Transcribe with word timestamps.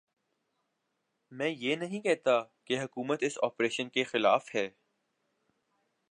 میں 1.31 1.49
یہ 1.49 1.75
نہیں 1.75 2.01
کہتا 2.01 2.31
کہ 2.65 2.79
حکومت 2.79 3.23
اس 3.23 3.37
آپریشن 3.43 3.89
کے 3.89 4.03
خلاف 4.03 4.55
ہے۔ 4.55 4.69